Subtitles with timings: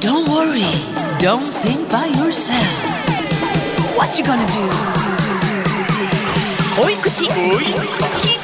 [0.00, 0.64] Don't worry.
[1.18, 2.66] Don't think by yourself.
[3.96, 4.92] What you gonna do?
[6.74, 8.41] 恋口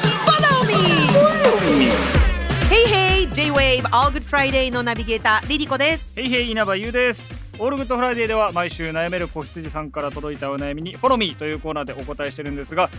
[3.69, 6.19] J-Wave All Good Friday のナビゲーターリリコです。
[6.19, 7.35] へいへい稲葉友です。
[7.59, 12.89] All Good Fridayでは毎週悩める子羊さんから届いたお悩みに Follow Me というコーナーでお答えしてるんですが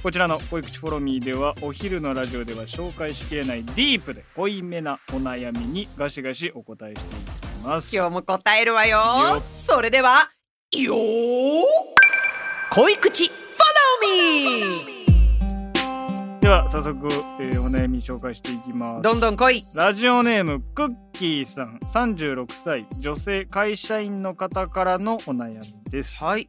[0.00, 7.96] こちらの恋口 Follow Me ではお昼のラジオでは紹介しきれないディープで濃いめなお悩みにガシガシお答えしていきます。
[7.96, 8.98] 今日も答えるわよ。
[8.98, 9.42] よ。
[9.54, 10.30] それでは
[10.70, 11.62] よー。
[12.70, 13.32] 恋口 Follow
[14.06, 15.01] me!
[16.42, 17.06] では早速、
[17.38, 19.02] えーお悩み紹介していきます。
[19.02, 19.62] どんどん来い。
[19.76, 21.78] ラジオネームクッキーさん。
[21.86, 22.84] 36歳。
[23.00, 26.22] 女性会社員の方からのお悩みです。
[26.24, 26.48] はい。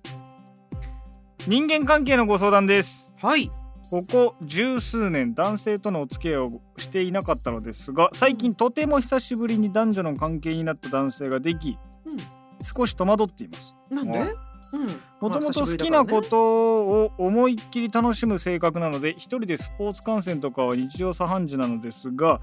[1.48, 3.14] 人間関係のご相談です。
[3.22, 3.52] はい。
[3.92, 12.18] ここ十数年男性とのお付き合いをしていなかったのですが最近とても久しぶりに男女の関係になった男性ができうん。
[12.66, 13.76] 少し戸惑っています。
[13.92, 14.34] なんで？
[15.22, 22.42] もともと好きなことを思いっきり楽しむ性格なので一人でスポーツ観戦とかは日常茶飯事なのですが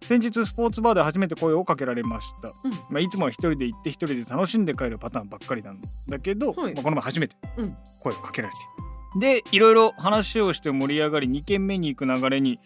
[0.00, 2.72] 先日スポーツバーで初めて声をかけられました、うん。
[2.88, 6.74] まあ、いつもは一人で行って一人で楽しんで帰るパターンばっかりなんだけど、はい。
[6.74, 7.76] まあ、この前初めてうん。
[8.02, 12.60] 声をかけられて、でいろいろ話をして盛り上がり2軒目に行く流れに、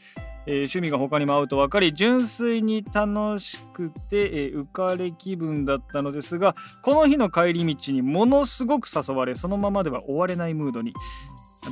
[0.46, 10.92] えー趣味が他にも合うと分かり純粋に楽しくて、えー浮かれ気分だったのですがこの日の帰り道にものすごく誘われそのままでは終われないムードに。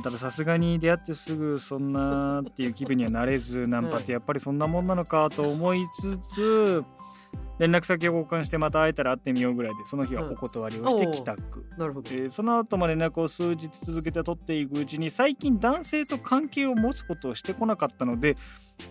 [0.03, 6.83] たださすがに出会ってすぐそんなっていう気分にはなれずナンパってやっぱりそんなもんなのかと思いつつ
[7.61, 12.09] 連絡先を交換してまた会えたら会ってみようぐらいでその日はお断りをして帰宅、なるほど。
[12.11, 18.35] えーその後も連絡を数日続けて取っていくうちに最近男性と関係を持つことをしてこなかったので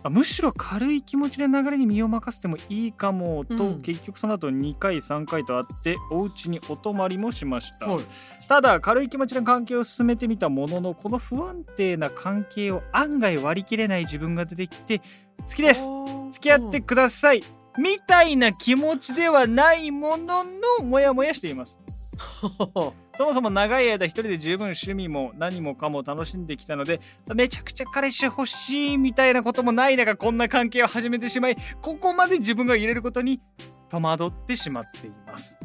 [0.05, 3.83] あむしろ軽い気持ちで流れに身を任せてもいいかもと、うん。
[3.83, 8.05] 結局その後2回3回と会ってお家にお泊まりもしました、はい。
[8.47, 15.01] ただ軽い気持ちの関係を進めてみたもののこの不安定な関係を案外割り切れない自分が出てきて
[15.49, 15.89] 好きです。
[16.31, 17.43] 付き合ってください
[17.81, 21.81] みたいな気持ちではないもののモヤモヤしています。
[23.17, 27.01] そもそも長い間一人で十分趣味も何もかも楽しんできたので
[27.35, 33.41] めちゃくちゃ彼氏欲しいみたいなこともない中こんな関係を始めてしまいここまで自分が入れることに
[33.89, 35.59] 戸惑ってしまっています。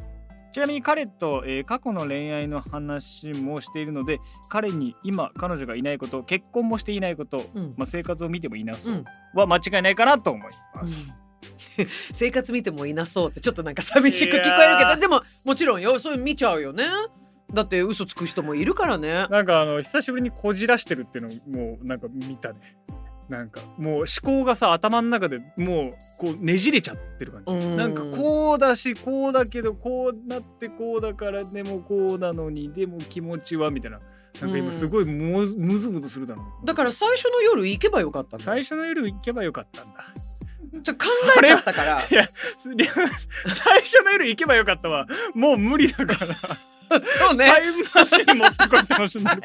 [0.53, 7.73] ちなみに彼と、えー過去の恋愛の話もしているので彼に今彼女がいないこと結婚もしていないこと、うん。
[7.75, 9.03] まあ、生活を見てもいなそううん。
[9.33, 11.24] は間違いないかなと思います、
[12.13, 15.99] 生活見てもいなそうってちょっとなんか寂しく聞こえるけどでももちろんよ。
[15.99, 16.85] それ見ちゃうよね。
[17.53, 19.27] だって嘘つく人もいるからね。
[19.29, 22.77] なんかあの久しぶりにこじらしてるっていうのをもうなんか見たね。
[23.29, 27.67] なんかもう思考がさ頭の中でもうこうねじれちゃってる感じ。
[27.67, 27.77] うん。
[27.77, 33.99] なんかこうだしこうだけどこうなってこうだからでもこうなのにでも気持ちはみたいな。
[34.41, 36.65] なんか今すごいむずむずむずするだろう。
[36.65, 38.45] だから最初の夜行けばよかったんだ。
[38.45, 40.03] 最初の夜行けばよかったんだ
[40.83, 41.05] ちょ考
[41.41, 42.01] えちゃったから。
[42.09, 42.25] いや
[43.47, 45.07] 最初の夜行けばよかったわ。
[45.33, 46.35] もう無理だから。
[47.01, 47.47] そうね。
[47.47, 49.41] タイムマシン持ってこいって話になる。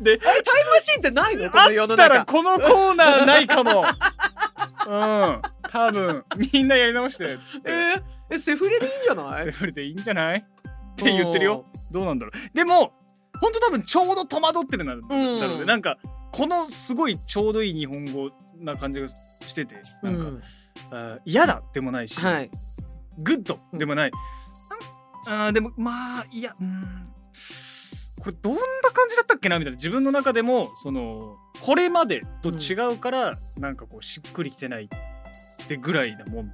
[0.00, 1.50] でタイムマシーンってないの？
[1.50, 2.32] この世のあったら中。
[2.32, 3.84] このコーナーないかも。
[4.86, 5.42] うん。
[5.70, 7.70] 多分みんなやり直してつって。
[7.70, 9.44] えーえセフレでいいんじゃない？
[9.46, 10.38] セフレでいいんじゃない？
[10.38, 10.42] っ
[10.96, 11.64] て言ってるよ。
[11.92, 12.56] どうなんだろう。
[12.56, 12.92] でも
[13.40, 15.64] ほんと多分ちょうど戸惑ってるなだろうね。
[15.64, 15.96] なんか
[16.32, 18.30] このすごいちょうどいい日本語
[18.60, 20.42] な感じがしててうなんか、ん
[20.90, 22.50] あー嫌だでもないし、はい。
[23.18, 24.10] グッドでもない、
[25.26, 27.08] あーでもまあいやうん。
[28.20, 28.60] これどんな
[28.92, 29.76] 感じだったっけなみたいな。
[29.76, 36.52] 自分の中でもそのこれまでと違うから、なんかこうしっくりきてないってぐらいなもんで。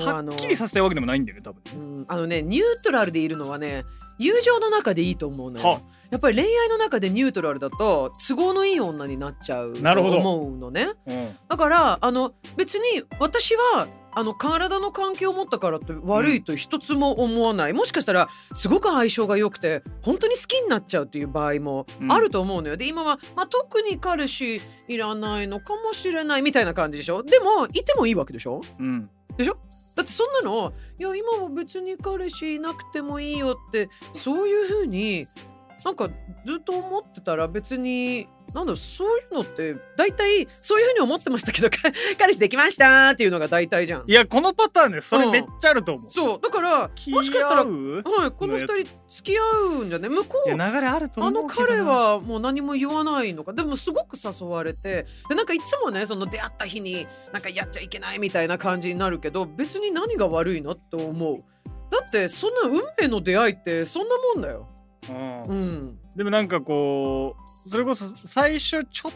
[0.00, 1.72] はっきりさせたいわけでもないんだよね多分ね。
[1.74, 2.04] うん。
[2.08, 3.84] あのねニュートラルでいるのはね
[4.18, 5.66] 友情の中でいいと思うのよ。
[5.66, 5.80] は。
[6.10, 10.18] やっぱり恋愛の中でニュートラルだと都合のいい女になっちゃうとなるほど。
[10.18, 10.88] 思うのね。
[11.06, 11.36] うん。
[11.48, 27.22] だからあの別に私はあの体の関係を持ったからって悪いと一つも思わない、もしかしたらすごく相性が良くて本当に好きになっちゃうっていう場合もあると思うのよ、で今は、まあ、特に彼氏いらないのかもしれないみたいな感じでしょ。
[27.22, 28.60] でもいてもいいわけでしょ。
[28.80, 29.56] うんでしょ？
[29.96, 35.26] だってそんなのいや今は別に彼氏いなくてもいいよってそういうふうに
[35.84, 36.10] なんか
[36.44, 41.78] ずっと思ってたら別になんだそういうのって大体そういうふうに思ってましたけどか
[42.18, 44.04] 彼氏できましたっていうのが大体じゃん。
[44.08, 48.74] いやこのパターンねそれめっちゃあると思う、そうだからもしかしたらはいこの二人
[49.08, 49.42] 付き合
[49.80, 53.52] うんじゃね向こいうや流れあるとあの彼はもう何も言わないのか。
[53.52, 61.38] でもすごく誘われてでなんかいつもねその出会った日になんかやっちゃいけないみたいな感じになるけど別に何が悪いのと思う。
[61.90, 64.68] だってそんな運命の出会いってそんなもんだよ
[65.10, 65.42] うん。
[65.42, 65.98] うん。
[66.16, 67.36] でもなんかこ
[67.66, 69.12] うそれこそ最初ちょっ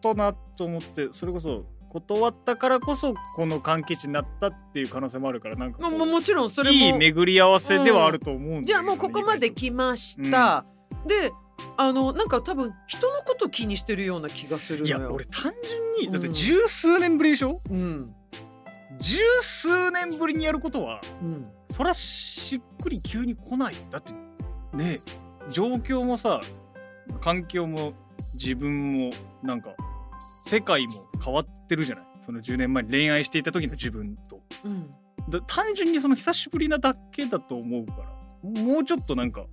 [0.00, 6.76] となと思ってそれこそ断ったからこそこの関係値になったっていう可能性もあるからなんかももちろんそれも。
[6.76, 10.64] いい巡り合わせではあると思うんだよねじゃあもうここまで来ました、
[11.06, 11.30] で
[11.76, 15.52] あのなんか多分人のこと気にしてるような気がするいや俺単
[15.98, 18.14] 純にだってうん十数年ぶりでしょ、うん。
[18.98, 21.50] 十数年ぶりにやることはうん。
[21.70, 23.74] そらしっくり急に来ない。
[23.90, 24.12] だって
[24.74, 24.98] ね
[25.50, 26.40] 状況もさ
[27.20, 27.92] 環境も
[28.34, 29.10] 自分も
[29.42, 29.70] なんか
[30.44, 32.04] 世界も変わってるじゃない？
[32.22, 34.40] その10年前に恋愛していた時の自分と。
[34.64, 34.90] うん。
[35.28, 37.92] だ単純にその久しぶりなだけだと思うか
[38.42, 38.62] ら。
[38.62, 39.44] もうちょっとなんか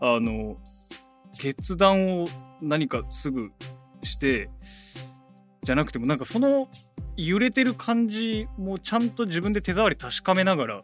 [0.00, 0.56] あの
[1.38, 2.26] 決断を
[2.60, 3.50] 何かすぐ
[4.02, 4.50] して
[5.62, 6.68] じゃなくてもなんかその
[7.16, 10.82] 揺れてる感じもちゃんと自分で手触り確かめながら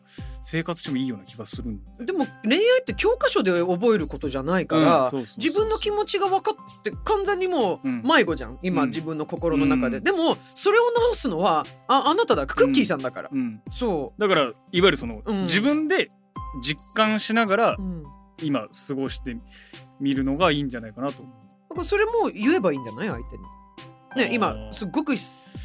[0.50, 8.02] 生活してもいいような気がするでも恋愛って教科書で覚えることじゃないから、自分の気持ちが分かって完全にもううん。
[8.02, 8.88] 迷子じゃん、今、うん。
[8.88, 10.04] 自分の心の中で、うん。
[10.04, 15.42] でもそれを直すのはああなただクッキーさんだから、うん、そだからいわゆるその、うん。
[15.42, 16.08] 自分で
[16.62, 17.76] 実感しながら
[18.42, 19.36] 今過ごして
[20.00, 21.22] みるのがいいんじゃないかなと。
[21.22, 21.28] だ
[21.70, 23.08] からそれも言えばいいんじゃない？
[23.08, 23.42] 相手に。
[24.16, 25.16] ね今すっごく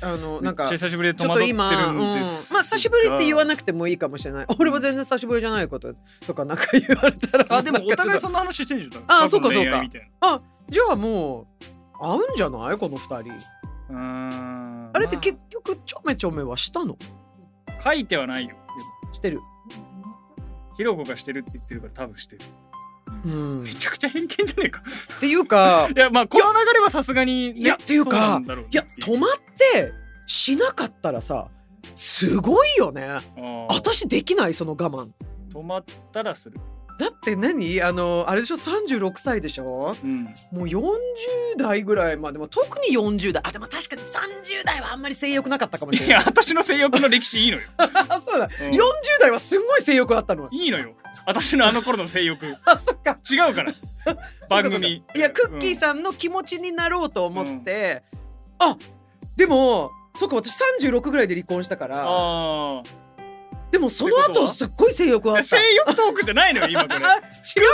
[0.03, 4.45] あのなんかちゃ久しぶりで戸ちょっと今、うん、まあ久しぶりって言わなくてもいいかもしれない。
[4.59, 5.94] 俺は全然久しぶりじゃないこと
[6.25, 7.45] とかなんか言われたら。
[7.50, 9.03] あでもお互いそんな話してんじゃん。
[9.23, 9.71] あそうかそうか。
[9.71, 11.47] 過去の恋愛みたいとじゃあもう
[12.00, 12.77] 合うんじゃない？
[12.77, 13.33] この二人。
[14.94, 16.97] あれって結ま局ちょめちょめはしたの？
[17.67, 18.55] あ書いてはないよ。
[19.13, 19.39] してる。
[20.77, 22.41] ひろこがしてるって言ってるから多分してる。
[22.72, 22.72] うん、
[23.23, 24.81] めちゃくちゃ偏見じゃねえか。
[25.17, 28.41] っていうか いやまあこの流れはさすがに、ね、いやっていうか
[28.71, 29.31] いや止まっ
[29.73, 29.93] て
[30.27, 31.47] しなかったらさ
[31.95, 33.17] すごいよね。
[33.69, 35.09] 私できないその我慢。
[35.53, 36.59] 止まったらする。
[36.99, 37.81] だって何？
[37.81, 39.95] あのあれでしょ？36歳でしょ？
[40.03, 40.25] うん。
[40.25, 40.93] もう40
[41.57, 46.17] 代ぐらいまでも特に40代あでも確かに30代はあんまり性欲なかったかもしれない。
[46.17, 47.87] いや私の性欲の歴史いいのよ、あ
[48.23, 48.73] そうだ、うん。
[48.73, 48.79] 40
[49.19, 50.93] 代はすんごい性欲あったのいいのよ
[51.25, 52.45] 私のあの頃の性欲。
[52.45, 53.17] 違 あそっか。
[53.49, 53.73] うから。
[54.49, 55.03] 番組。
[55.15, 58.03] いやクッキーん、さんの気持ちになろうと思って、
[58.59, 58.75] あ
[59.37, 62.83] でもそっか私36ぐらいで離婚したから
[63.71, 65.43] でもその後すっごい性欲あった。
[65.43, 66.95] 性欲トークじゃないのよ今これ。
[67.05, 67.19] あ違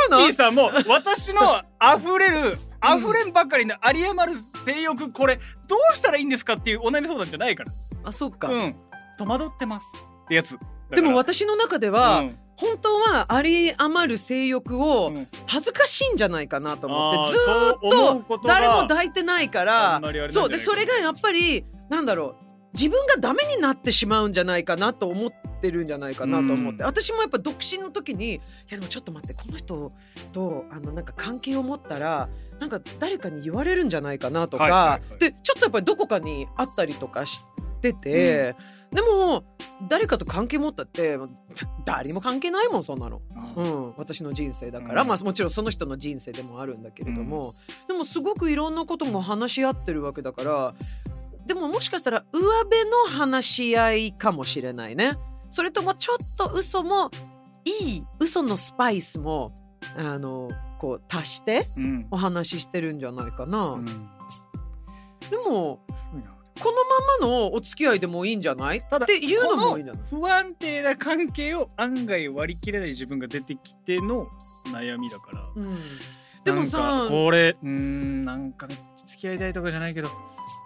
[0.07, 0.17] うの？
[0.19, 5.35] キーさんも私の溢れる溢れんばかりの有り余る性欲これ
[5.67, 7.71] どうしたらいいんですかっていうお悩み相談じゃないから。
[8.05, 8.75] あそっか、うん。
[9.17, 9.85] 戸惑ってます。
[10.25, 10.57] ってやつ。
[10.91, 12.23] でも私私の中では、
[12.59, 15.11] 本当は有り余る性欲を
[15.47, 26.85] 恥ずかしいんじゃないかなと思って、ずーっと誰も抱いてないからそうでそれがやっぱりなんだろう自分がダメになってしまうんじゃないかなと思ってるんじゃないかなと思って、うん。
[26.85, 28.39] 私もやっぱ独身の時にい
[28.69, 29.91] やでもちょっと待ってこの人
[30.33, 32.29] とあのなんか関係を持ったら
[32.59, 35.19] なんか誰かに言われるんじゃないかなとか、はいはいはい。
[35.19, 37.43] でちょっとやっぱりどこかにあったりとかし
[37.81, 38.55] てて、
[38.91, 39.43] でも
[39.87, 41.17] 誰かと関係持ったって
[41.85, 43.21] 誰も関係ないもんそんなの。
[43.55, 45.07] うん、私の人生だから、うん。
[45.07, 47.53] まあもちろんその人の人生でもあるんだけれども、
[47.87, 50.73] でもすごくいろんなことも話し合ってるわけだから
[51.45, 55.17] でももしかしたら上辺の話し合いかもしれないね。
[55.49, 57.09] それともちょっと嘘も
[57.65, 59.53] いい嘘のスパイスも
[59.97, 62.07] あのこう足してうん。
[62.11, 63.85] お話ししてるんじゃないかな、うん。
[63.85, 65.79] でも
[66.59, 68.77] このままのお付き合いでもいいんじゃない？
[68.79, 74.27] っていうのもいいんじゃない不安定な関係を案外割り切れない自分が出てきての
[74.73, 75.75] 悩みだから、うん、
[76.43, 78.67] でもさかこれうーんなんか
[79.05, 80.09] 付き合いたいとかじゃないけど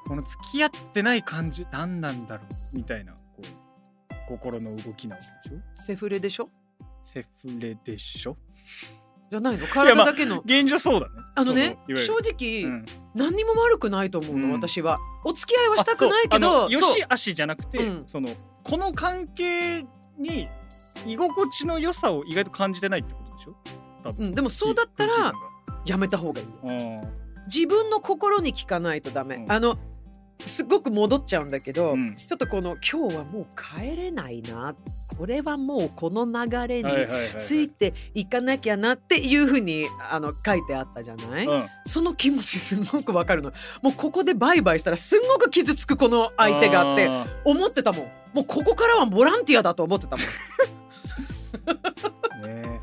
[0.08, 2.78] この付き合ってない感じ何なんだろう？
[2.78, 5.62] みたいなこう心の動きなわけでしょ？
[5.74, 6.50] セフレでしょ？
[7.04, 8.38] セフレでしょ？
[9.34, 9.64] じゃないの？
[9.64, 11.14] や体まあだけの、現状そうだね。
[11.36, 12.86] あのね正直、うん。
[13.16, 14.54] 何にも悪くないと思うの、うん。
[14.54, 15.00] 私は。
[15.26, 18.04] お付き合いはしたくないけどよしあしじゃなくて、うん。
[18.06, 18.30] その
[18.64, 19.86] この関係
[20.20, 20.48] に
[21.08, 23.56] 居心地の良さを意外と感じてないってことでしょ？
[24.04, 24.28] 多分。
[24.28, 25.34] うん、でもそうだったら
[25.86, 26.48] やめた方がいい
[27.48, 29.52] 自分の心に聞かないとダめ、うん。
[29.52, 29.78] あの
[30.48, 32.16] すごく戻っちゃうんだけど、うん。
[32.16, 34.76] ちょっとこの今日はもう帰れないな。
[35.18, 36.90] これはもうこの流れに
[37.38, 41.68] ついていかなきゃなっていうふうにあの書いてあったじゃない、うん。
[41.86, 43.52] その気持ちすごくわかるの。
[43.82, 48.12] もうここでバイバイしたらすんごく傷つくこの相手があってあ思ってたもん。
[48.34, 50.26] もうここからはボランティアだと思ってたもん。
[52.44, 52.82] ー ね。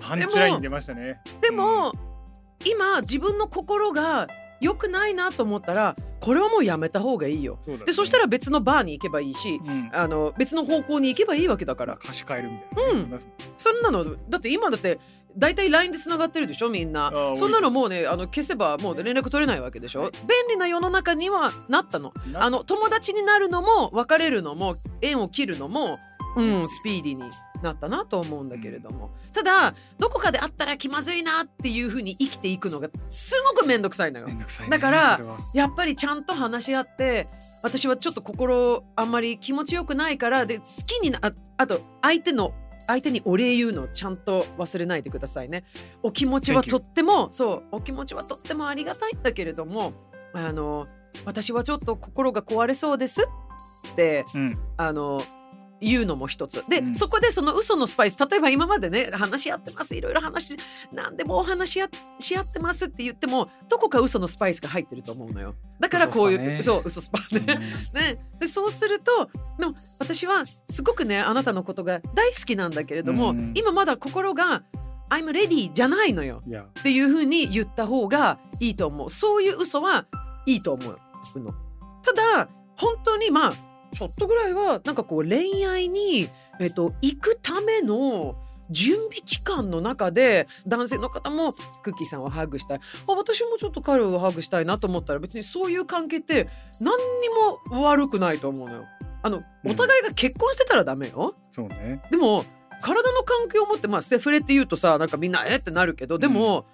[0.00, 1.20] パンチライン出ましたね。
[1.40, 1.92] でも、
[2.66, 4.28] 今自分の心が
[4.60, 7.58] 良くないなと思ったらこれはもうやめた方がいいよ。
[7.62, 7.78] そね。
[7.78, 9.90] でそしたら別のバーに行けばいいしうん。
[9.92, 13.02] あの別の方向に行けばいいわけだから貸し替えるみたいな。
[13.02, 13.18] ね、うん。
[13.58, 15.00] そんなのだって今だって
[15.36, 17.08] 大体 LINE でつながってるでしょみんな。
[17.08, 20.10] あそんなのもうねあの消せばもう連絡取れないわけでしょ、はい。
[20.12, 22.12] 便利な世の中にはなったの。
[22.30, 25.98] なあの友達になるのも別れるのも縁を切るのも
[26.36, 27.30] うんスピーディーに
[27.62, 34.26] なったなと思うんだけれども、ただどこかであったら気まずいなっていうふうに生きていくのがすごく面倒くさいのよ。
[34.26, 34.44] ね。
[34.68, 35.20] だから
[35.54, 37.28] やっぱりちゃんと話し合って
[37.62, 42.52] 私はちょっと心あんまり気持ちよくないからで好きになああと相手の
[42.86, 45.64] 相手にお礼言うのをちゃんと忘れないでくださいね。
[46.02, 49.92] お気持ちはとってもそうお気持ちはとってもありがたいんだけれども
[50.32, 50.86] あの
[51.24, 53.22] 私はちょっと心が壊れそうです
[53.92, 54.58] ってうん。
[54.76, 55.20] あの
[55.82, 56.64] 言うのも一つ。
[56.68, 56.94] で、うん。
[56.94, 59.96] そこでその嘘のスパイス例えば今までね話し合ってます。
[59.96, 60.56] いろいろ話
[60.92, 65.54] 何でもお話し合し合ってますって言ってもどこか嘘のスパイスが入ってると思うのよ。
[65.80, 67.10] だからこういうねそう嘘ス。
[67.10, 67.40] パね
[67.94, 73.52] ね、でそうするとでも私はすごくねあなたのことが大好きなんだけれども、うん。
[73.54, 74.62] 今まだ心が
[75.10, 76.42] 「I'm ready」じゃないのよ。
[76.80, 79.10] っていうふうに言った方がいいと思う。
[79.10, 80.06] そういう嘘は
[80.46, 81.52] いいと思うの。
[82.02, 83.52] ただ本当にまあ
[83.92, 86.28] ちょっとぐらいはなんかこう恋愛に、
[86.60, 88.36] えっと、行くための
[88.70, 96.48] 準備期間の中で男性の方もクッキーさんをハグしたいあ私もちょっと彼をハグしたいなと思ったら別にそういう関係って
[96.80, 97.28] 何に
[97.70, 98.84] も悪くないと思うのよ。
[99.24, 101.34] あのうんお互いが結婚してたらダメよ。
[101.50, 102.44] そうねでも
[102.80, 106.66] 体の関係を持ってまあセフレって言うとさなんかみんなえってなるけどでも、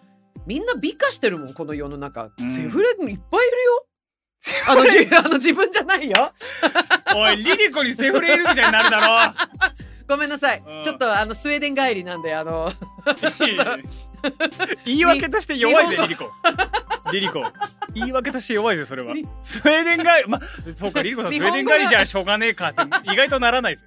[0.46, 3.18] みんな美化してるもんこの世の中、うんセフレいっぱいいるよ。
[4.66, 6.32] あのじ あの自分じゃないよ。
[7.14, 9.34] おいリリコにセフレいるみたいになるだ
[10.08, 10.82] ごめんなさい、うん。
[10.82, 12.50] ちょっとあのスウェーデン帰りなんであの。
[12.50, 12.72] ろ
[14.84, 16.30] 言い訳として弱いぜ日リリコ。
[17.12, 17.44] リリコ。
[17.94, 19.12] 言い訳として弱いぜそれは。
[19.12, 20.40] にスウェーデン帰りま
[20.74, 23.86] そうかリリコさんスウェーデン帰りじゃしょうがねえかって意外とならないです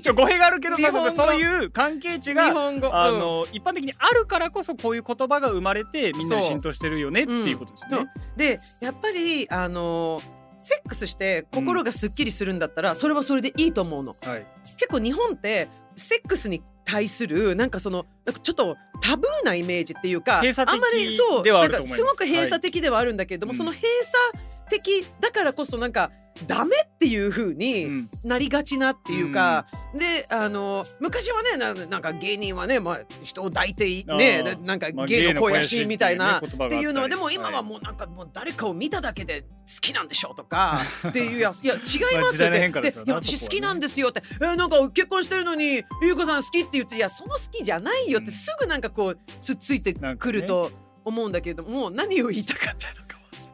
[0.14, 0.76] 語弊があるけど
[1.12, 2.80] そういう関係値日がうん。
[2.80, 8.10] の一般的にあるからこそこういう言葉が生まれてみんなに浸透してるよねっていうことですよね。
[8.36, 10.20] でやっぱりあの
[10.60, 14.14] セックスして心がすっきりするんだったら、それはそれでいいと思うの。
[14.22, 14.46] はい。
[14.76, 23.88] 結構日本ってセックスに対するなんかそのなんかちょっとタブーなイメージっていうかあんまりそうなんかすごく閉鎖的ではあるんだけれども、はいその閉
[24.32, 26.10] 鎖的だからこそなんか
[26.46, 28.10] ダメっていう風うにん。
[28.24, 36.38] なりがちなっていうか、であの昔はねななんか芸人はね、まあ、人を抱いてねーなんかまあ芸の肥やしみたいな。
[36.38, 39.46] ってっていうのはでも今はももうなんかもう誰かを見ただけで好
[39.80, 42.58] きなんでしょうとか っていうやついや違いますって。
[42.58, 43.10] 変化ですよね。
[43.10, 44.22] いや私好きなんですよって。
[44.40, 48.32] えーなんか結婚してるのにゆうこさん好きって言っていやその好きじゃないよってうん。
[48.32, 50.70] すぐなんかこうつっついてくると
[51.04, 53.01] 思うんだけれども、何を言いたかったの？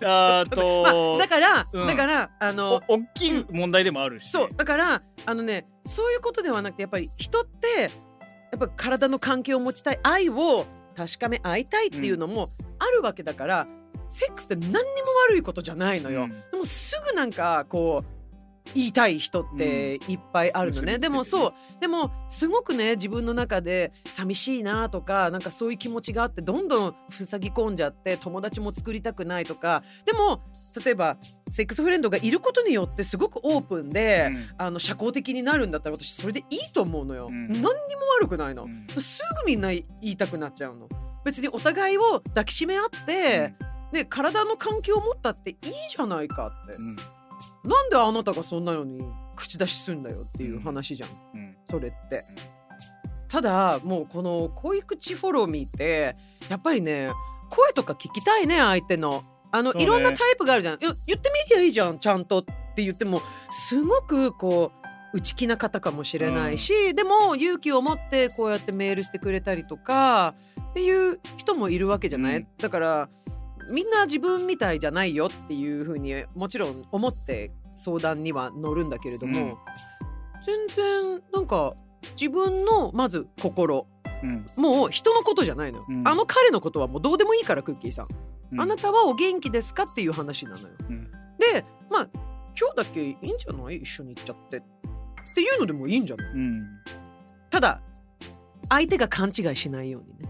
[0.04, 1.86] あったねまあとだから、うん。
[1.86, 7.88] だからあのお大きい問題でもあるしね、そうだからあのねそういうことではなくてやっぱり人ってや
[8.56, 13.66] っぱ体の関係を持ちたい愛を確かめ合いたいっていうのもあるわけだから、
[14.08, 14.80] セックスって何にも
[15.28, 16.22] 悪いことじゃないのよ。
[16.22, 16.30] うん。
[16.30, 18.17] でもすぐなんかこう
[18.74, 21.54] 言いたい人っていっぱいあるのね、結びつけてでもそう。
[21.80, 30.40] でもすごくね自分の中で寂しいなとかなんかそういう気持ちがあってどんどん塞ぎ込んじゃって友達も作りたくないとかでも
[30.84, 31.16] 例えば
[31.50, 34.48] セックスフレンドがいることによってすごくオープンで、うん。
[34.58, 37.48] あの社交的になるんだったら私それでいいと思うのよ、うん。
[37.48, 37.72] 何にも
[38.20, 38.86] 悪くないの、うん。
[38.88, 40.88] すぐみんな言いたくなっちゃうの。
[41.24, 43.54] 別にお互いを抱きしめ合って、
[43.92, 45.56] ね、体の関係を持ったっていい
[45.90, 47.17] じゃないかって、うん
[47.64, 49.02] なんであなたがそんなのに
[49.36, 52.22] 口出しすんだよっていう話じゃん、うんそれって。
[53.28, 56.16] ただもうこの恋口フォローミーって
[56.48, 57.10] やっぱりね
[57.50, 59.22] 声とか聞きたいね相手の。
[59.50, 59.82] あの、ね。
[59.82, 60.78] いろんなタイプがあるじゃん。
[60.78, 64.72] 言ってみりゃいいじゃんちゃんとって言ってもすごくこ
[65.14, 70.34] う内気な方かもしれないし、でも勇気を持ってこうやってメールしてくれたりとか
[70.70, 72.46] っていう人もいるわけじゃない、うん。
[72.58, 73.08] だから
[73.70, 79.56] みんな自分みたいじゃないよっていうふうにもちろん思って相談には乗るんだけれども、うん。
[80.44, 81.74] 全然なんか
[82.18, 83.86] 自分のまず心
[84.22, 84.44] うん。
[84.56, 86.08] もう人のことじゃないのよ、うん。
[86.08, 88.06] あの彼のことはもうどうでもいいからクッキーさん、
[88.52, 88.60] うん。
[88.60, 90.68] あなたはお元気ですかっていう話なのよ。
[90.88, 91.10] うん。
[91.38, 92.08] でまあ
[92.60, 94.62] 今日だけいいんじゃない一緒に行っちゃってっ
[95.34, 96.32] ていうのでもいいんじゃない？
[96.32, 96.60] うん。
[97.50, 97.80] ただ
[98.68, 100.28] 相手が勘違いしないようにね。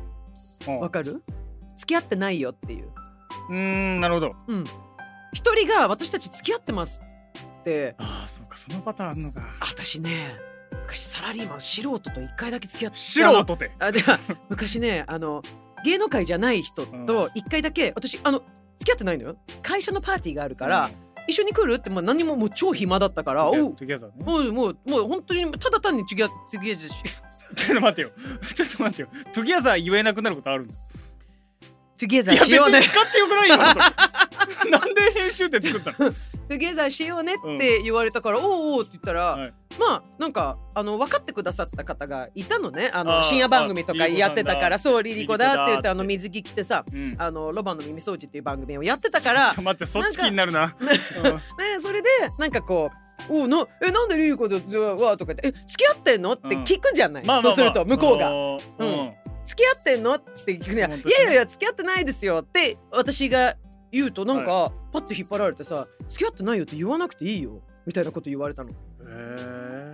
[0.68, 1.22] あわかる？
[1.76, 2.90] 付き合ってないよっていう
[3.48, 3.54] うー
[3.98, 4.34] んなるほど。
[4.46, 4.64] うん。
[5.32, 7.02] 一人が私たち付き合ってます
[7.60, 7.94] って。
[7.98, 10.36] ああそうかそのパターンあんのか私ね
[10.82, 13.70] 昔サラリーマン素人と一回だけ付き合って素人って。
[13.78, 15.42] あでは 昔ねあの
[15.84, 18.42] 芸能界じゃない人と一回だけ私あの
[18.78, 19.36] 付き合ってないのよ。
[19.62, 20.88] 会社のパーティーがあるから、
[21.26, 23.60] 一緒に来るって、まあ、何ももう超暇だったから、ね。
[23.60, 28.10] もうもうもう本当にただ単に次は次はちょっと待ってよ。
[28.54, 29.08] ちょっと待ってよ。
[29.32, 30.74] トゥギャザー言えなくなることあるんだ
[31.98, 32.80] トゥゲザーしようね。
[32.82, 33.56] 使ってよくないよ。
[34.70, 35.96] なんで編集って作ったの？
[35.98, 39.52] トゥゲザーしようねって言われたから、おうおうって言ったら、はい。
[39.78, 42.90] まあなんかあの分かってくださった方がいたのね。
[42.92, 47.16] あの深夜番組とかやってたからそうリリコだって言ってあの水着着てさうん。
[47.18, 50.74] あのロバの耳掃除っていう番組をやってたからちょっと待ってそっち気になるな。
[50.80, 50.86] うん。
[50.86, 50.94] ね
[51.82, 57.54] それでなんかこう「おうなえなんでリリコとは」とか言って「え付き合ってんの?」って聞くじゃない、まあまあまあ。
[57.54, 58.30] そうすると向こうが。
[58.30, 60.14] うん付き合ってんの？
[60.14, 61.02] って聞くね。
[61.06, 63.56] いやいやいや付き合ってないですよって私が
[63.90, 68.70] 言うとなんか、パッと引っ張られてさ付き合ってないよって言わなくていいよみたいなこと言われたの。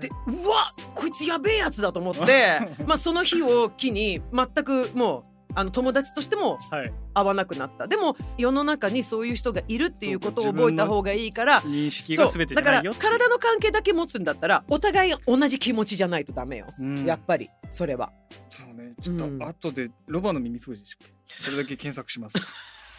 [0.01, 5.23] でうわこいつやべえやつだと思って まあその日を機に全くもう
[5.55, 6.93] あの友達としてもはい。
[7.15, 7.87] 会わなくなった。
[7.87, 17.05] でも世の中にそういう人がいるっていうことを覚えた方がいいから認識全てじだから体の関係だけ持つんだったらお互い同じ気持ちじゃないとダメよ、うん。
[17.05, 18.13] やっぱりそれは。
[18.51, 18.74] そうね
[19.05, 19.39] ちょっうん。
[19.39, 22.39] と後でロバの耳掃除でしたっけそれだけ検索します。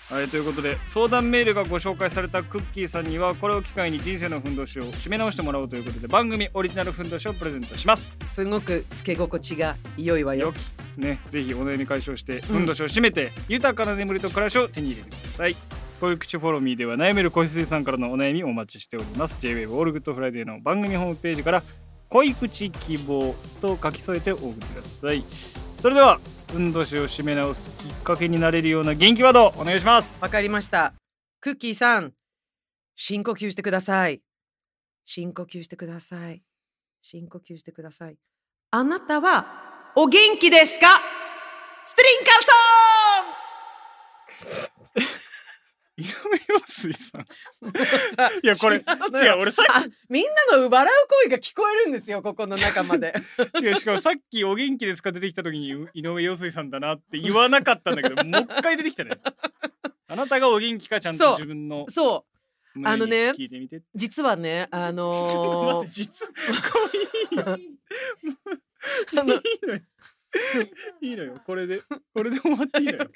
[0.08, 8.16] はいということで相談メールがご紹介されたクッキーさんにはこれを機会に人生のふんどしを締め直してもらおうということで番組オリジナルふんどしをプレゼントします。
[8.24, 10.54] すごくつけ心地が良いわよ。
[10.96, 15.56] ねぜひお悩み解消してふんどしを締めて、豊かな眠りと暮らしを手に入れてください。
[16.00, 19.38] こういう口 Follow Me では悩める子羊さんからのお悩みをお待ちしております。
[19.40, 21.64] JWAVE オールグッドフライデーの番組ホームページから
[22.10, 25.24] 恋口希望と書き添えてお送りください
[25.86, 26.20] それでは
[26.52, 30.94] ふんどしを締め直すきっかけになれるような元気ワードお願いしますわかりました。
[31.40, 32.12] クッキーさん、
[32.96, 34.20] 深呼吸してください。
[35.06, 36.42] 深呼吸してください。
[37.04, 38.18] 深呼吸してください。
[38.72, 40.88] あなたはお元気ですか？
[41.86, 42.32] ストリンカ
[45.98, 47.22] 井上陽水さん。
[47.22, 47.26] い
[48.48, 48.84] やこれ違う
[49.40, 53.14] 俺さっあみんなの笑う声が聞こえるんですよ、ここの中まで。
[53.54, 59.12] き 違うしかもさっきお元気ですか出てきた時に井上陽水さんだなって言わなかったんだけど もう一回出てきたね。
[60.08, 62.26] あなたがお元気かちゃんと自分のそ
[62.76, 63.82] う、あのね聞いてみて。
[63.96, 66.32] 実はね、あのー、 ちょっと待って実は
[67.32, 69.34] いいの？
[69.34, 69.42] よ。
[71.02, 71.42] いいのよ。
[71.46, 71.82] これで
[72.14, 73.10] これで終わっていいのよ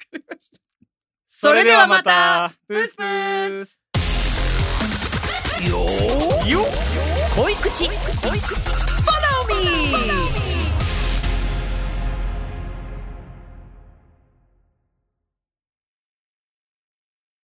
[1.32, 2.52] それではまた。
[2.66, 2.96] プース。
[2.96, 3.78] プース。
[5.64, 5.86] よ
[6.44, 6.66] よ
[7.36, 7.88] 恋口。
[7.88, 8.54] 恋口。
[9.06, 10.29] Follow me